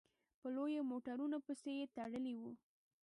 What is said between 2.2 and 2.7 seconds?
وو.